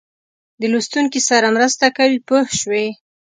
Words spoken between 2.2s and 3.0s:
پوه شوې!.